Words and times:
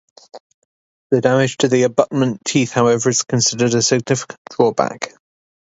The 1.11 1.21
damage 1.21 1.57
to 1.57 1.67
the 1.67 1.83
abutment 1.83 2.43
teeth, 2.43 2.71
however, 2.71 3.07
is 3.11 3.21
considered 3.21 3.75
a 3.75 3.83
significant 3.83 4.39
drawback. 4.49 5.13